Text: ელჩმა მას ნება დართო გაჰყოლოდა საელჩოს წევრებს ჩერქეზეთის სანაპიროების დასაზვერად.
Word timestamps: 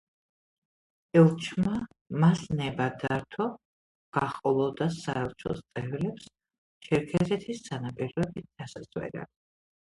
ელჩმა 1.19 1.73
მას 2.23 2.41
ნება 2.61 2.87
დართო 3.03 3.45
გაჰყოლოდა 4.17 4.87
საელჩოს 5.01 5.61
წევრებს 5.69 6.27
ჩერქეზეთის 6.89 7.63
სანაპიროების 7.69 8.49
დასაზვერად. 8.63 9.31